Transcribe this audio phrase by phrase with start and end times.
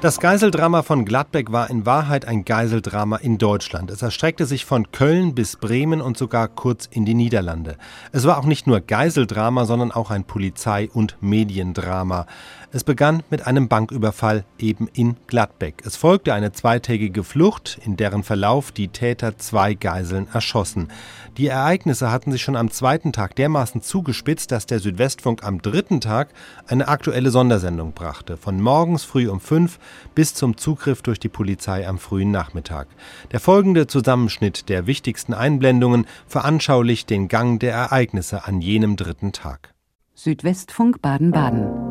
[0.00, 3.90] Das Geiseldrama von Gladbeck war in Wahrheit ein Geiseldrama in Deutschland.
[3.90, 7.76] Es erstreckte sich von Köln bis Bremen und sogar kurz in die Niederlande.
[8.10, 12.26] Es war auch nicht nur Geiseldrama, sondern auch ein Polizei- und Mediendrama.
[12.72, 15.82] Es begann mit einem Banküberfall eben in Gladbeck.
[15.84, 20.86] Es folgte eine zweitägige Flucht, in deren Verlauf die Täter zwei Geiseln erschossen.
[21.36, 26.00] Die Ereignisse hatten sich schon am zweiten Tag dermaßen zugespitzt, dass der Südwestfunk am dritten
[26.00, 26.28] Tag
[26.68, 28.36] eine aktuelle Sondersendung brachte.
[28.36, 29.80] Von morgens früh um fünf
[30.14, 32.86] bis zum Zugriff durch die Polizei am frühen Nachmittag.
[33.32, 39.74] Der folgende Zusammenschnitt der wichtigsten Einblendungen veranschaulicht den Gang der Ereignisse an jenem dritten Tag.
[40.14, 41.89] Südwestfunk Baden-Baden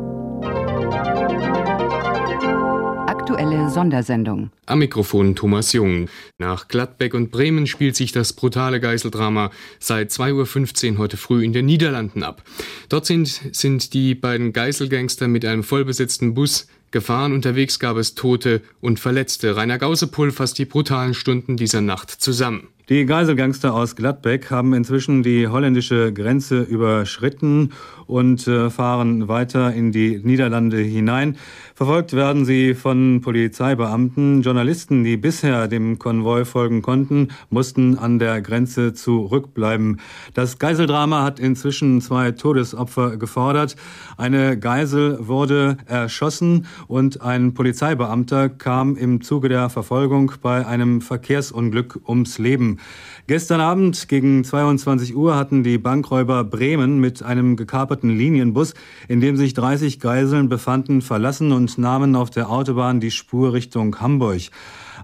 [3.30, 4.50] aktuelle Sondersendung.
[4.66, 6.08] Am Mikrofon Thomas Jung.
[6.38, 11.52] Nach Gladbeck und Bremen spielt sich das brutale Geiseldrama seit 2.15 Uhr heute früh in
[11.52, 12.42] den Niederlanden ab.
[12.88, 17.32] Dort sind, sind die beiden Geiselgangster mit einem vollbesetzten Bus gefahren.
[17.32, 19.54] Unterwegs gab es Tote und Verletzte.
[19.54, 22.66] Rainer Gausepull fasst die brutalen Stunden dieser Nacht zusammen.
[22.88, 27.70] Die Geiselgangster aus Gladbeck haben inzwischen die holländische Grenze überschritten
[28.10, 31.36] und äh, fahren weiter in die Niederlande hinein.
[31.76, 34.42] Verfolgt werden sie von Polizeibeamten.
[34.42, 40.00] Journalisten, die bisher dem Konvoi folgen konnten, mussten an der Grenze zurückbleiben.
[40.34, 43.76] Das Geiseldrama hat inzwischen zwei Todesopfer gefordert.
[44.16, 52.00] Eine Geisel wurde erschossen und ein Polizeibeamter kam im Zuge der Verfolgung bei einem Verkehrsunglück
[52.08, 52.78] ums Leben.
[53.26, 58.74] Gestern Abend gegen 22 Uhr hatten die Bankräuber Bremen mit einem gekaperten Linienbus,
[59.06, 64.00] in dem sich 30 Geiseln befanden, verlassen und nahmen auf der Autobahn die Spur Richtung
[64.00, 64.50] Hamburg.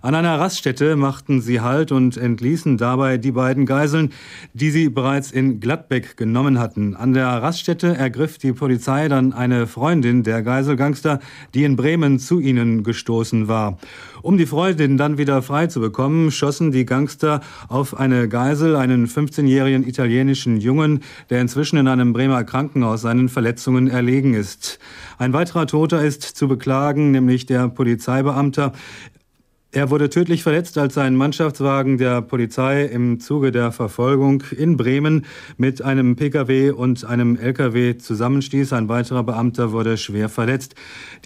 [0.02, 4.12] An einer Raststätte machten sie Halt und entließen dabei die beiden Geiseln,
[4.52, 6.94] die sie bereits in Gladbeck genommen hatten.
[6.94, 11.20] An der Raststätte ergriff die Polizei dann eine Freundin der Geiselgangster,
[11.54, 13.78] die in Bremen zu ihnen gestoßen war.
[14.22, 19.06] Um die Freundin dann wieder frei zu bekommen, schossen die Gangster auf eine Geisel, einen
[19.06, 24.78] 15-jährigen italienischen Jungen, der inzwischen in einem Bremer Krankenhaus seinen Verletzungen erlegen ist.
[25.18, 28.72] Ein weiterer Toter ist zu beklagen, nämlich der Polizeibeamter.
[29.76, 35.26] Er wurde tödlich verletzt, als ein Mannschaftswagen der Polizei im Zuge der Verfolgung in Bremen
[35.58, 38.72] mit einem Pkw und einem Lkw zusammenstieß.
[38.72, 40.76] Ein weiterer Beamter wurde schwer verletzt.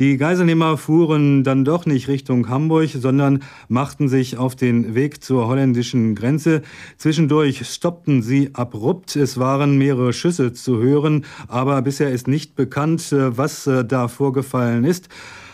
[0.01, 5.47] Die Geiselnehmer fuhren dann doch nicht Richtung Hamburg, sondern machten sich auf den Weg zur
[5.47, 6.63] holländischen Grenze.
[6.99, 9.15] Zwischendurch stoppten sie abrupt.
[9.15, 14.09] Es waren mehrere Schüsse zu hören, aber bisher ist nicht bekannt, äh, was äh, da
[14.09, 15.09] vorgefallen ist.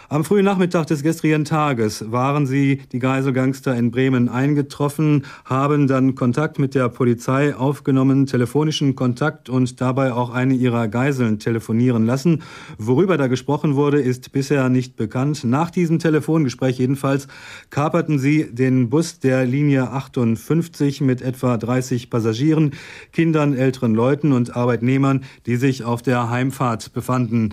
[0.08, 6.14] Am frühen Nachmittag des gestrigen Tages waren sie, die Geiselgangster, in Bremen eingetroffen, haben dann
[6.14, 12.44] Kontakt mit der Polizei aufgenommen, telefonischen Kontakt und dabei auch eine ihrer Geiseln telefonieren lassen.
[12.78, 15.42] Worüber da gesprochen wurde, ist bisher nicht bekannt.
[15.42, 17.26] Nach diesem Telefongespräch jedenfalls
[17.70, 22.74] kaperten sie den Bus der Linie 58 mit etwa 30 Passagieren,
[23.10, 27.52] Kindern, älteren Leuten und Arbeitnehmern, die sich auf der Heimfahrt befanden.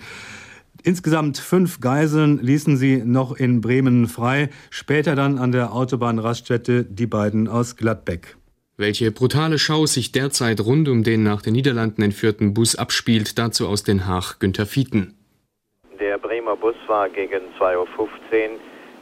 [0.86, 7.06] Insgesamt fünf Geiseln ließen sie noch in Bremen frei, später dann an der Autobahnraststätte die
[7.06, 8.36] beiden aus Gladbeck.
[8.76, 13.66] Welche brutale Schau sich derzeit rund um den nach den Niederlanden entführten Bus abspielt, dazu
[13.66, 15.14] aus Den Haag Günter Fieten.
[15.98, 17.88] Der Bremer Bus war gegen 2.15 Uhr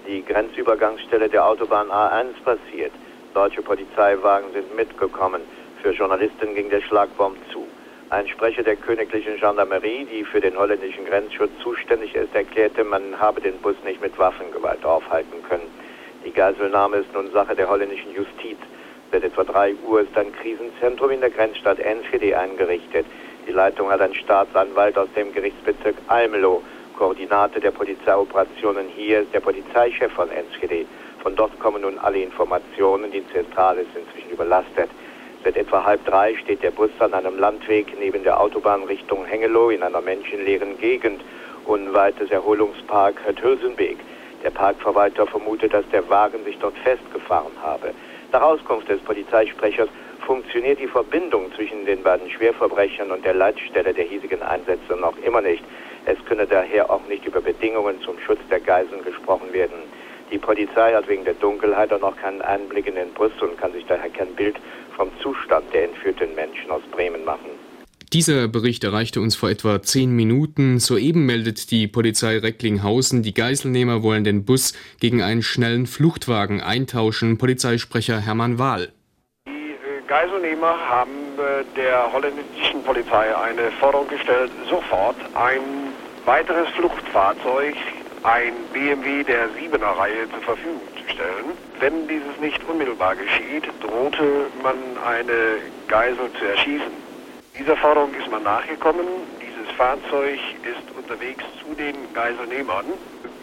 [0.06, 2.92] die Grenzübergangsstelle der Autobahn A1 passiert.
[3.34, 5.40] Deutsche Polizeiwagen sind mitgekommen.
[5.82, 7.66] Für Journalisten ging der Schlagbaum zu.
[8.12, 13.40] Ein Sprecher der königlichen Gendarmerie, die für den holländischen Grenzschutz zuständig ist, erklärte, man habe
[13.40, 15.70] den Bus nicht mit Waffengewalt aufhalten können.
[16.22, 18.58] Die Geiselnahme ist nun Sache der holländischen Justiz.
[19.10, 23.06] Seit etwa 3 Uhr ist ein Krisenzentrum in der Grenzstadt Enschede eingerichtet.
[23.48, 26.62] Die Leitung hat ein Staatsanwalt aus dem Gerichtsbezirk Almelo.
[26.98, 30.84] Koordinate der Polizeioperationen hier ist der Polizeichef von Enschede.
[31.22, 33.10] Von dort kommen nun alle Informationen.
[33.10, 34.90] Die Zentrale ist inzwischen überlastet.
[35.44, 39.70] Seit etwa halb drei steht der Bus an einem Landweg neben der Autobahn Richtung Hengelo
[39.70, 41.20] in einer menschenleeren Gegend,
[41.64, 43.98] unweit des Erholungspark Hülsenbeek.
[44.44, 47.92] Der Parkverwalter vermutet, dass der Wagen sich dort festgefahren habe.
[48.30, 49.88] Nach Auskunft des Polizeisprechers
[50.26, 55.40] funktioniert die Verbindung zwischen den beiden Schwerverbrechern und der Leitstelle der hiesigen Einsätze noch immer
[55.40, 55.64] nicht.
[56.06, 59.82] Es könne daher auch nicht über Bedingungen zum Schutz der Geiseln gesprochen werden.
[60.30, 63.72] Die Polizei hat wegen der Dunkelheit auch noch keinen Einblick in den Bus und kann
[63.72, 64.56] sich daher kein Bild
[64.96, 67.50] vom Zustand der entführten Menschen aus Bremen machen.
[68.12, 70.78] Dieser Bericht erreichte uns vor etwa zehn Minuten.
[70.80, 77.38] Soeben meldet die Polizei Recklinghausen, die Geiselnehmer wollen den Bus gegen einen schnellen Fluchtwagen eintauschen.
[77.38, 78.92] Polizeisprecher Hermann Wahl.
[79.46, 85.62] Die Geiselnehmer haben äh, der holländischen Polizei eine Forderung gestellt, sofort ein
[86.26, 87.74] weiteres Fluchtfahrzeug
[88.24, 90.91] ein BMW der 7er Reihe zur Verfügung
[91.22, 91.56] stellen.
[91.80, 95.58] Wenn dieses nicht unmittelbar geschieht, drohte man eine
[95.88, 96.92] Geisel zu erschießen.
[97.58, 99.06] Dieser Forderung ist man nachgekommen.
[99.40, 102.86] Dieses Fahrzeug ist unterwegs zu den Geiselnehmern.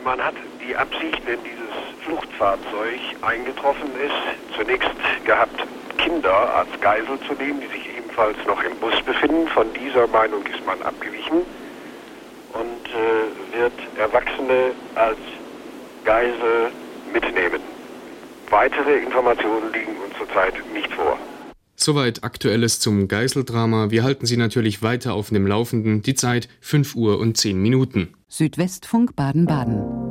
[0.04, 0.36] Man hat
[0.66, 4.90] die Absicht, wenn dieses Fluchtfahrzeug eingetroffen ist, zunächst
[5.26, 5.62] gehabt,
[5.98, 9.48] Kinder als Geisel zu nehmen, die sich ebenfalls noch im Bus befinden.
[9.50, 11.42] Von dieser Meinung ist man abgewichen
[12.54, 15.20] und äh, wird Erwachsene als
[16.06, 16.72] Geisel
[17.14, 17.62] mitnehmen.
[18.50, 21.18] Weitere Informationen liegen uns zurzeit nicht vor.
[21.76, 23.90] Soweit Aktuelles zum Geiseldrama.
[23.90, 26.02] Wir halten Sie natürlich weiter auf dem Laufenden.
[26.02, 28.14] Die Zeit 5 Uhr und 10 Minuten.
[28.28, 30.10] Südwestfunk Baden-Baden.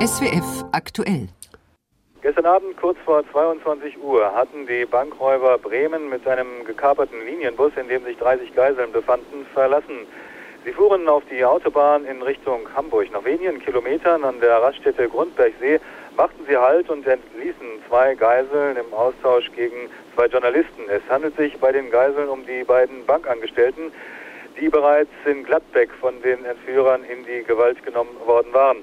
[0.00, 1.28] SWF aktuell.
[2.22, 7.88] Gestern Abend kurz vor 22 Uhr hatten die Bankräuber Bremen mit einem gekaperten Linienbus, in
[7.88, 10.06] dem sich 30 Geiseln befanden, verlassen.
[10.64, 13.12] Sie fuhren auf die Autobahn in Richtung Hamburg.
[13.12, 15.78] Nach wenigen Kilometern an der Raststätte Grundbergsee
[16.16, 20.88] machten sie Halt und entließen zwei Geiseln im Austausch gegen zwei Journalisten.
[20.88, 23.92] Es handelt sich bei den Geiseln um die beiden Bankangestellten,
[24.58, 28.78] die bereits in Gladbeck von den Entführern in die Gewalt genommen worden waren.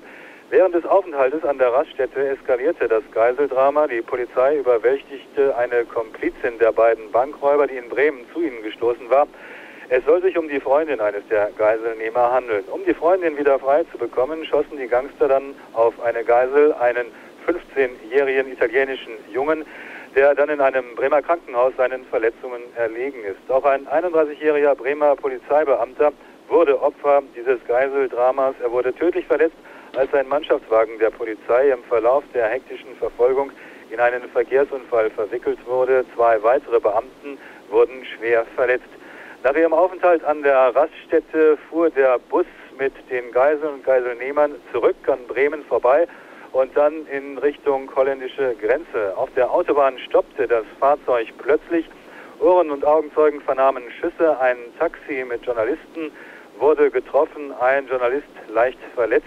[0.51, 3.88] Während des Aufenthaltes an der Raststätte eskalierte das Geiseldrama.
[3.88, 9.27] Die Polizei überwältigte eine Komplizin der beiden Bankräuber, die in Bremen zu ihnen gestoßen war.
[9.94, 12.64] Es soll sich um die Freundin eines der Geiselnehmer handeln.
[12.72, 17.08] Um die Freundin wieder frei zu bekommen, schossen die Gangster dann auf eine Geisel einen
[17.46, 19.66] 15-jährigen italienischen Jungen,
[20.16, 23.52] der dann in einem Bremer Krankenhaus seinen Verletzungen erlegen ist.
[23.52, 26.14] Auch ein 31-jähriger Bremer Polizeibeamter
[26.48, 28.56] wurde Opfer dieses Geiseldramas.
[28.64, 29.58] Er wurde tödlich verletzt
[29.98, 33.52] als ein Mannschaftswagen der Polizei im Verlauf der hektischen Verfolgung
[33.90, 36.06] in einen Verkehrsunfall verwickelt wurde.
[36.16, 37.38] Zwei weitere Beamten
[37.70, 38.88] wurden schwer verletzt.
[39.44, 42.46] Nach ihrem Aufenthalt an der Raststätte fuhr der Bus
[42.78, 46.08] mit den Geiseln und Geiselnehmern zurück an Bremen vorbei
[46.52, 49.18] und dann in Richtung holländische Grenze.
[49.18, 51.88] Auf der Autobahn stoppte das Fahrzeug plötzlich.
[52.40, 54.40] Ohren- und Augenzeugen vernahmen Schüsse.
[54.40, 56.12] Ein Taxi mit Journalisten
[56.60, 59.26] wurde getroffen, ein Journalist leicht verletzt.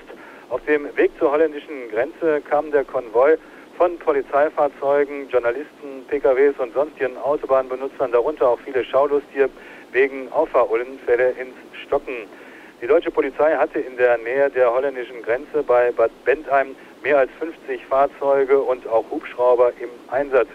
[0.49, 3.37] Auf dem Weg zur holländischen Grenze kam der Konvoi
[3.77, 9.49] von Polizeifahrzeugen, Journalisten, PKWs und sonstigen Autobahnbenutzern, darunter auch viele Schaulustier,
[9.95, 11.55] wegen Auffahrunfälle ins
[11.87, 12.29] Stocken.
[12.83, 17.31] Die deutsche Polizei hatte in der Nähe der holländischen Grenze bei Bad Bentheim mehr als
[17.39, 20.49] 50 Fahrzeuge und auch Hubschrauber im Einsatz.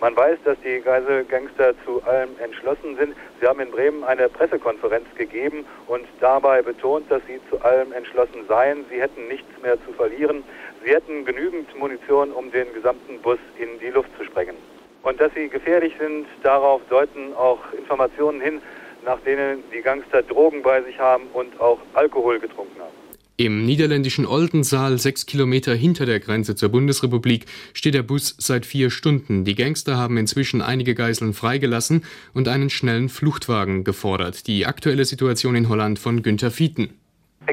[0.00, 3.14] Man weiß, dass die Geiselgangster zu allem entschlossen sind.
[3.40, 8.44] Sie haben in Bremen eine Pressekonferenz gegeben und dabei betont, dass sie zu allem entschlossen
[8.48, 8.84] seien.
[8.90, 10.42] Sie hätten nichts mehr zu verlieren.
[10.84, 14.56] Sie hätten genügend Munition, um den gesamten Bus in die Luft zu sprengen.
[15.04, 18.60] Und dass sie gefährlich sind, darauf deuten auch Informationen hin,
[19.04, 23.02] nach denen die Gangster Drogen bei sich haben und auch Alkohol getrunken haben.
[23.38, 28.90] Im niederländischen Oldensaal, sechs Kilometer hinter der Grenze zur Bundesrepublik, steht der Bus seit vier
[28.90, 29.44] Stunden.
[29.44, 32.04] Die Gangster haben inzwischen einige Geiseln freigelassen
[32.34, 34.46] und einen schnellen Fluchtwagen gefordert.
[34.46, 37.00] Die aktuelle Situation in Holland von Günter Fieten.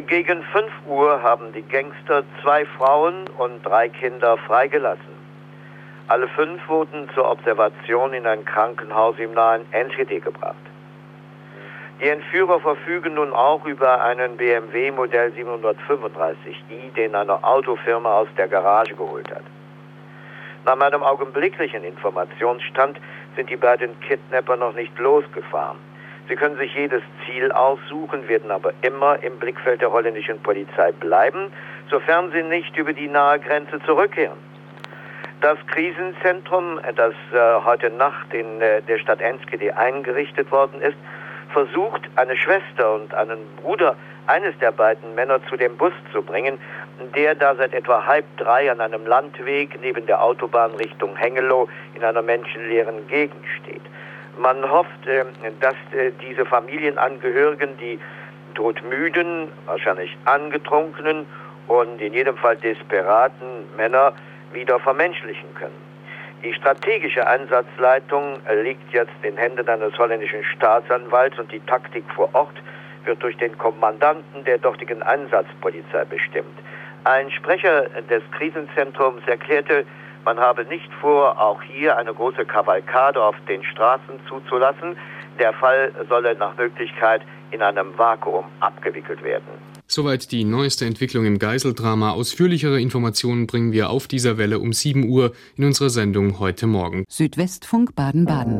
[0.07, 5.19] Gegen 5 Uhr haben die Gangster zwei Frauen und drei Kinder freigelassen.
[6.10, 10.57] Alle fünf wurden zur Observation in ein Krankenhaus im nahen Enschede gebracht.
[12.01, 18.47] Die Entführer verfügen nun auch über einen BMW Modell 735i, den eine Autofirma aus der
[18.47, 19.44] Garage geholt hat.
[20.66, 22.97] Nach meinem augenblicklichen Informationsstand
[23.35, 25.78] sind die beiden Kidnapper noch nicht losgefahren.
[26.30, 31.52] Sie können sich jedes Ziel aussuchen, werden aber immer im Blickfeld der holländischen Polizei bleiben,
[31.90, 34.38] sofern sie nicht über die nahe Grenze zurückkehren.
[35.42, 40.97] Das Krisenzentrum, das äh, heute Nacht in äh, der Stadt Enschede eingerichtet worden ist,
[41.52, 43.96] versucht, eine Schwester und einen Bruder
[44.28, 46.60] eines der beiden Männer zu dem Bus zu bringen,
[47.16, 52.04] der da seit etwa halb drei an einem Landweg neben der Autobahn Richtung Hengelo in
[52.04, 53.82] einer menschenleeren Gegend steht.
[54.38, 55.26] Man hofft, äh,
[55.60, 58.00] dass äh, diese Familienangehörigen, die
[58.56, 61.26] todmüden, wahrscheinlich angetrunkenen
[61.68, 64.14] und in jedem Fall desperaten Männer
[64.54, 65.89] wieder vermenschlichen können.
[66.44, 72.56] Die strategische Einsatzleitung liegt jetzt in Händen eines holländischen Staatsanwalts und die Taktik vor Ort
[73.04, 76.58] wird durch den Kommandanten der dortigen Einsatzpolizei bestimmt.
[77.04, 79.86] Ein Sprecher des Krisenzentrums erklärte,
[80.24, 84.98] man habe nicht vor, auch hier eine große Kavalkade auf den Straßen zuzulassen.
[85.40, 89.69] Der Fall solle nach Möglichkeit in einem Vakuum abgewickelt werden.
[89.92, 92.12] Soweit die neueste Entwicklung im Geiseldrama.
[92.12, 97.06] Ausführlichere Informationen bringen wir auf dieser Welle um 7 Uhr in unserer Sendung heute Morgen.
[97.10, 98.60] Südwestfunk Baden-Baden.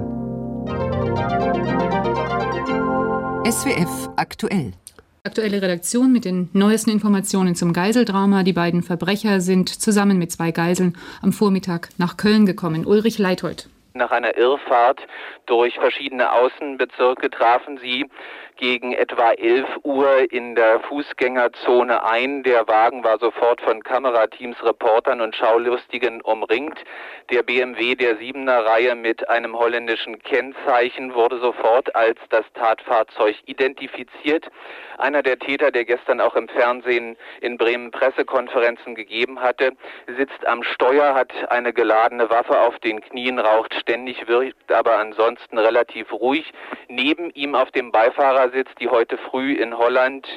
[3.46, 4.74] SWF aktuell.
[5.24, 8.42] Aktuelle Redaktion mit den neuesten Informationen zum Geiseldrama.
[8.42, 12.88] Die beiden Verbrecher sind zusammen mit zwei Geiseln am Vormittag nach Köln gekommen.
[12.88, 13.70] Ulrich Leithold.
[14.00, 15.06] Nach einer Irrfahrt
[15.46, 18.10] durch verschiedene Außenbezirke trafen sie
[18.56, 22.44] gegen etwa 11 Uhr in der Fußgängerzone ein.
[22.44, 26.78] Der Wagen war sofort von Kamerateams, Reportern und Schaulustigen umringt.
[27.30, 34.48] Der BMW der Siebener Reihe mit einem holländischen Kennzeichen wurde sofort als das Tatfahrzeug identifiziert.
[34.98, 39.72] Einer der Täter, der gestern auch im Fernsehen in Bremen Pressekonferenzen gegeben hatte,
[40.18, 45.58] sitzt am Steuer, hat eine geladene Waffe auf den Knien, raucht ständig, wirkt aber ansonsten
[45.58, 46.54] relativ ruhig.
[46.88, 50.28] Neben ihm auf dem Beifahrer Fahrersitz die heute früh in Holland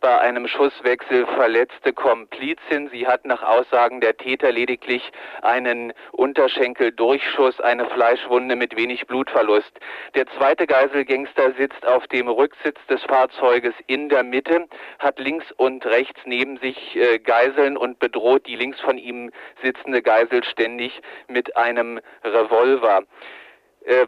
[0.00, 2.88] bei einem Schusswechsel verletzte Komplizin.
[2.90, 5.02] Sie hat nach Aussagen der Täter lediglich
[5.42, 9.72] einen Unterschenkeldurchschuss, eine Fleischwunde mit wenig Blutverlust.
[10.14, 14.66] Der zweite Geiselgangster sitzt auf dem Rücksitz des Fahrzeuges in der Mitte,
[14.98, 19.30] hat links und rechts neben sich äh, Geiseln und bedroht die links von ihm
[19.62, 22.89] sitzende Geisel ständig mit einem Revolver.
[22.98, 23.02] Äh,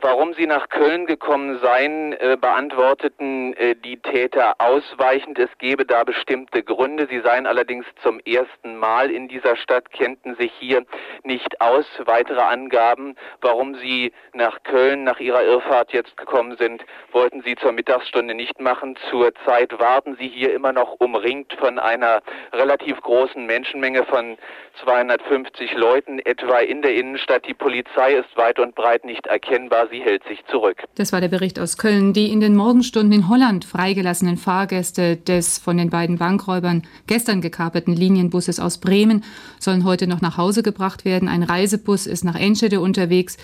[0.02, 5.38] warum sie nach Köln gekommen seien, äh, beantworteten äh, die Täter ausweichend.
[5.38, 7.06] Es gebe da bestimmte Gründe.
[7.08, 10.84] Sie seien allerdings zum ersten Mal in dieser Stadt, kennten sich hier
[11.22, 11.86] nicht aus.
[12.04, 17.72] Weitere Angaben, warum sie nach Köln nach ihrer Irrfahrt jetzt gekommen sind, wollten sie zur
[17.72, 18.98] Mittagsstunde nicht machen.
[19.08, 22.20] Zurzeit warten sie hier immer noch umringt von einer
[22.52, 24.36] relativ großen Menschenmenge von
[24.84, 27.46] 250 Leuten etwa in der Innenstadt.
[27.46, 30.82] Die Polizei ist weit und breit nicht erkennbar erkennbar, sie hält sich zurück.
[30.96, 32.12] Das war der Bericht aus Köln.
[32.12, 37.94] Die in den Morgenstunden in Holland freigelassenen Fahrgäste des von den beiden Bankräubern gestern gekaperten
[37.94, 39.24] Linienbusses aus Bremen
[39.58, 41.28] sollen heute noch nach Hause gebracht werden.
[41.28, 43.36] Ein Reisebus ist nach Enschede unterwegs,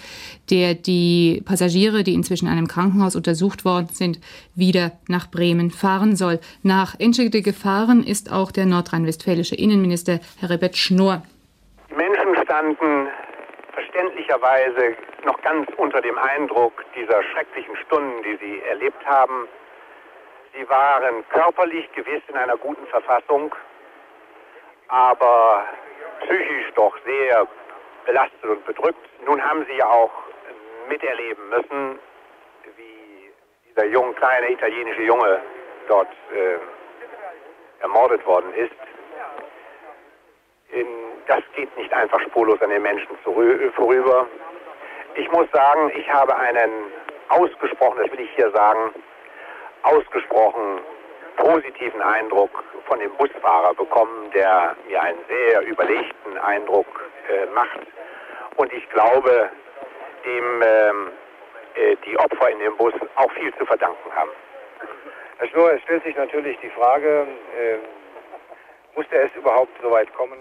[0.50, 4.18] der die Passagiere, die inzwischen in einem Krankenhaus untersucht worden sind,
[4.54, 6.40] wieder nach Bremen fahren soll.
[6.62, 11.22] Nach Enschede gefahren ist auch der nordrhein-westfälische Innenminister Herbert Schnorr.
[11.90, 13.08] Die Menschen standen
[13.78, 19.46] verständlicherweise noch ganz unter dem Eindruck dieser schrecklichen Stunden, die sie erlebt haben.
[20.52, 23.54] Sie waren körperlich gewiss in einer guten Verfassung,
[24.88, 25.64] aber
[26.22, 27.46] psychisch doch sehr
[28.04, 29.08] belastet und bedrückt.
[29.24, 30.10] Nun haben sie ja auch
[30.88, 32.00] miterleben müssen,
[32.76, 33.30] wie
[33.68, 35.40] dieser junge, kleine italienische Junge
[35.86, 36.58] dort äh,
[37.82, 38.72] ermordet worden ist.
[40.70, 43.16] In, das geht nicht einfach spurlos an den Menschen
[43.74, 44.26] vorüber.
[45.14, 46.70] Ich muss sagen, ich habe einen
[47.28, 48.90] ausgesprochen, das will ich hier sagen,
[49.82, 50.80] ausgesprochen
[51.36, 56.86] positiven Eindruck von dem Busfahrer bekommen, der mir einen sehr überlegten Eindruck
[57.28, 57.80] äh, macht.
[58.56, 59.50] Und ich glaube,
[60.24, 61.08] dem ähm,
[61.74, 64.30] äh, die Opfer in dem Bus auch viel zu verdanken haben.
[65.38, 67.76] Herr Schnur, es stellt sich natürlich die Frage, äh,
[68.96, 70.38] musste es überhaupt so weit kommen?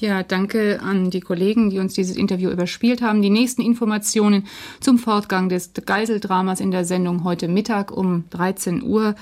[0.00, 3.20] Ja, danke an die Kollegen, die uns dieses Interview überspielt haben.
[3.20, 4.46] Die nächsten Informationen
[4.80, 9.16] zum Fortgang des Geiseldramas in der Sendung heute Mittag um 13 Uhr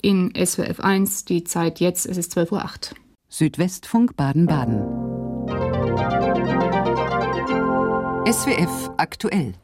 [0.00, 1.24] in SWF 1.
[1.24, 2.96] Die Zeit jetzt, es ist 12.08 Uhr.
[3.28, 4.82] Südwestfunk Baden-Baden.
[8.26, 9.54] SWF aktuell.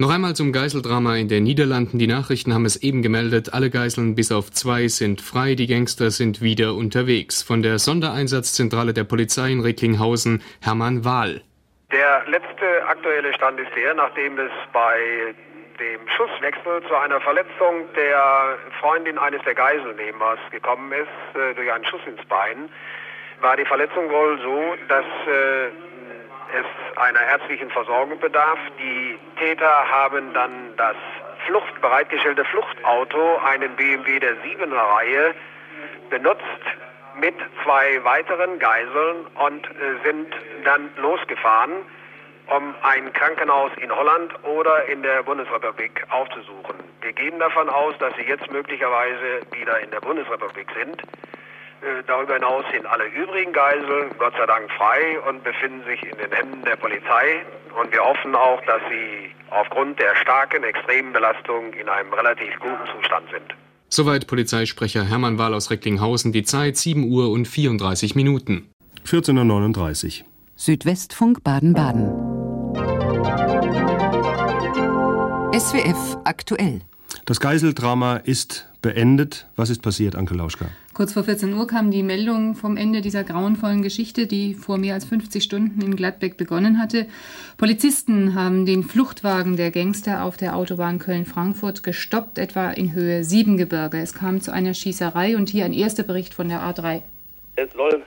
[0.00, 1.98] Noch einmal zum Geiseldrama in den Niederlanden.
[1.98, 3.52] Die Nachrichten haben es eben gemeldet.
[3.52, 5.54] Alle Geiseln bis auf zwei sind frei.
[5.54, 7.42] Die Gangster sind wieder unterwegs.
[7.42, 11.42] Von der Sondereinsatzzentrale der Polizei in Recklinghausen, Hermann Wahl.
[11.92, 15.34] Der letzte aktuelle Stand ist der, nachdem es bei
[15.78, 21.84] dem Schusswechsel zu einer Verletzung der Freundin eines der Geiselnehmers gekommen ist, äh, durch einen
[21.84, 22.70] Schuss ins Bein,
[23.42, 25.89] war die Verletzung wohl so, dass äh,
[26.54, 28.58] es einer ärztlichen Versorgung bedarf.
[28.78, 30.96] Die Täter haben dann das
[31.46, 35.34] Flucht, bereitgestellte Fluchtauto, einen BMW der 7er Reihe,
[36.10, 36.42] benutzt
[37.18, 41.72] mit zwei weiteren Geiseln und äh, sind dann losgefahren,
[42.46, 46.76] um ein Krankenhaus in Holland oder in der Bundesrepublik aufzusuchen.
[47.00, 51.02] Wir gehen davon aus, dass sie jetzt möglicherweise wieder in der Bundesrepublik sind.
[51.82, 56.16] Äh, darüber hinaus sind alle übrigen Geiseln Gott sei Dank frei und befinden sich in
[56.18, 57.44] den Händen der Polizei.
[57.80, 62.86] Und wir hoffen auch, dass sie aufgrund der starken extremen Belastung in einem relativ guten
[62.94, 63.54] Zustand sind.
[63.88, 66.32] Soweit Polizeisprecher Hermann Wahl aus Recklinghausen.
[66.32, 68.70] Die Zeit 7 Uhr und 34 Minuten.
[69.06, 70.26] 14.39 Uhr.
[70.56, 72.10] Südwestfunk Baden-Baden.
[75.58, 76.82] SWF aktuell.
[77.24, 79.48] Das Geiseldrama ist beendet.
[79.56, 80.66] Was ist passiert, Anke Lauschka?
[81.00, 84.92] Kurz vor 14 Uhr kam die Meldung vom Ende dieser grauenvollen Geschichte, die vor mehr
[84.92, 87.06] als 50 Stunden in Gladbeck begonnen hatte.
[87.56, 93.96] Polizisten haben den Fluchtwagen der Gangster auf der Autobahn Köln-Frankfurt gestoppt, etwa in Höhe Siebengebirge.
[93.96, 97.00] Es kam zu einer Schießerei und hier ein erster Bericht von der A3.
[97.56, 98.02] Es soll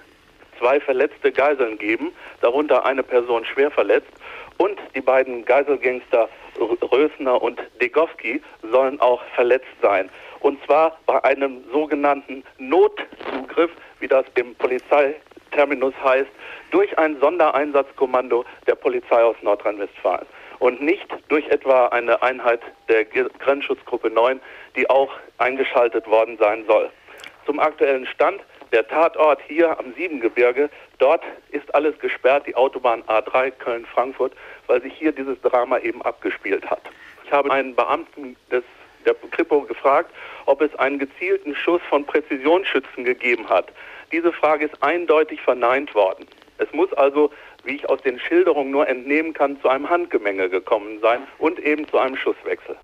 [0.59, 4.13] zwei verletzte Geiseln geben, darunter eine Person schwer verletzt.
[4.59, 6.29] Und die beiden Geiselgangster
[6.91, 8.39] Rösner und Degowski
[8.71, 10.11] sollen auch verletzt sein.
[10.43, 13.71] Und zwar bei einem sogenannten Notzugriff,
[14.01, 16.29] wie das im Polizeiterminus heißt,
[16.71, 20.25] durch ein Sondereinsatzkommando der Polizei aus Nordrhein-Westfalen.
[20.59, 22.59] Und nicht durch etwa eine Einheit
[22.89, 24.41] der Grenzschutzgruppe 9,
[24.75, 26.89] die auch eingeschaltet worden sein soll.
[27.45, 28.41] Zum aktuellen Stand
[28.73, 34.33] der Tatort hier am Siebengebirge, dort ist alles gesperrt, die Autobahn A3 Köln-Frankfurt,
[34.67, 36.81] weil sich hier dieses Drama eben abgespielt hat.
[37.23, 38.63] Ich habe einen Beamten des
[39.05, 40.11] der Kripo gefragt,
[40.45, 43.67] ob es einen gezielten Schuss von Präzisionsschützen gegeben hat.
[44.11, 46.25] Diese Frage ist eindeutig verneint worden.
[46.57, 47.31] Es muss also,
[47.63, 51.87] wie ich aus den Schilderungen nur entnehmen kann, zu einem Handgemenge gekommen sein und eben
[51.87, 52.75] zu einem Schusswechsel.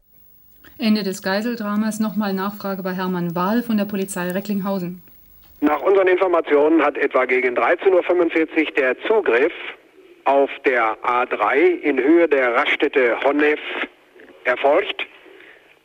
[0.80, 5.02] Ende des Geiseldramas nochmal Nachfrage bei Hermann Wahl von der Polizei Recklinghausen.
[5.62, 9.52] Nach unseren Informationen hat etwa gegen 13.45 Uhr der Zugriff
[10.24, 13.60] auf der A3 in Höhe der Raststätte Honnef
[14.46, 15.06] erfolgt.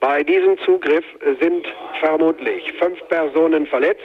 [0.07, 1.05] Bei diesem Zugriff
[1.41, 1.67] sind
[2.01, 4.03] vermutlich fünf Personen verletzt,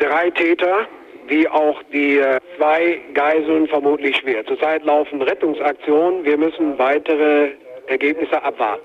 [0.00, 0.88] drei Täter,
[1.28, 4.44] wie auch die äh, zwei Geiseln vermutlich schwer.
[4.44, 6.24] Zurzeit laufen Rettungsaktionen.
[6.24, 7.52] Wir müssen weitere
[7.86, 8.82] Ergebnisse abwarten.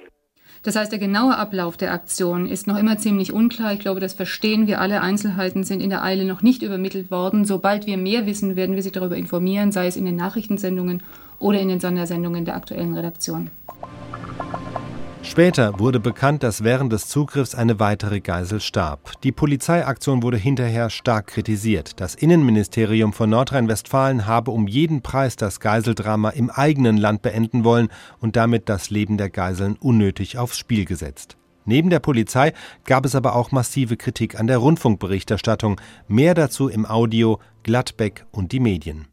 [0.61, 3.73] Das heißt, der genaue Ablauf der Aktion ist noch immer ziemlich unklar.
[3.73, 5.01] Ich glaube, das verstehen wir alle.
[5.01, 7.45] Einzelheiten sind in der Eile noch nicht übermittelt worden.
[7.45, 11.01] Sobald wir mehr wissen, werden wir Sie darüber informieren, sei es in den Nachrichtensendungen
[11.39, 13.49] oder in den Sondersendungen der aktuellen Redaktion.
[15.29, 19.11] Später wurde bekannt, dass während des Zugriffs eine weitere Geisel starb.
[19.21, 21.99] Die Polizeiaktion wurde hinterher stark kritisiert.
[21.99, 27.89] Das Innenministerium von Nordrhein-Westfalen habe um jeden Preis das Geiseldrama im eigenen Land beenden wollen
[28.19, 31.37] und damit das Leben der Geiseln unnötig aufs Spiel gesetzt.
[31.65, 32.53] Neben der Polizei
[32.85, 35.79] gab es aber auch massive Kritik an der Rundfunkberichterstattung.
[36.07, 39.07] Mehr dazu im Audio Gladbeck und die Medien.